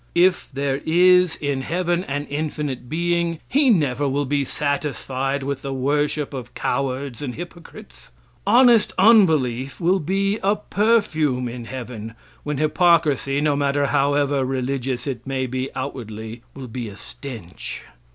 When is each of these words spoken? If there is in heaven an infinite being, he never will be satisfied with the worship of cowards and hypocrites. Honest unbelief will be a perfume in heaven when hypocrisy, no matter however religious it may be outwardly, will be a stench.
If 0.15 0.49
there 0.51 0.81
is 0.83 1.35
in 1.35 1.61
heaven 1.61 2.03
an 2.05 2.25
infinite 2.25 2.89
being, 2.89 3.37
he 3.47 3.69
never 3.69 4.09
will 4.09 4.25
be 4.25 4.43
satisfied 4.43 5.43
with 5.43 5.61
the 5.61 5.75
worship 5.75 6.33
of 6.33 6.55
cowards 6.55 7.21
and 7.21 7.35
hypocrites. 7.35 8.11
Honest 8.47 8.93
unbelief 8.97 9.79
will 9.79 9.99
be 9.99 10.39
a 10.41 10.55
perfume 10.55 11.47
in 11.47 11.65
heaven 11.65 12.15
when 12.41 12.57
hypocrisy, 12.57 13.41
no 13.41 13.55
matter 13.55 13.85
however 13.93 14.43
religious 14.43 15.05
it 15.05 15.27
may 15.27 15.45
be 15.45 15.69
outwardly, 15.75 16.41
will 16.55 16.67
be 16.67 16.89
a 16.89 16.95
stench. 16.95 17.83